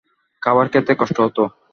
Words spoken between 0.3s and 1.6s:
খাবার খেতে কষ্ট হতো?